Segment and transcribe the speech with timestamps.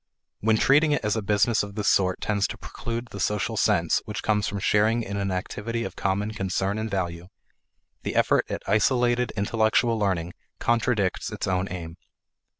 [0.39, 4.01] When treating it as a business of this sort tends to preclude the social sense
[4.05, 7.27] which comes from sharing in an activity of common concern and value,
[8.01, 11.97] the effort at isolated intellectual learning contradicts its own aim.